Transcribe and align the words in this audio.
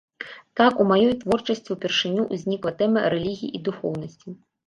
Так 0.59 0.79
у 0.83 0.85
маёй 0.91 1.11
творчасці 1.23 1.75
ўпершыню 1.75 2.25
ўзнікла 2.33 2.71
тэма 2.81 3.05
рэлігіі 3.17 3.51
і 3.59 3.63
духоўнасці. 3.67 4.29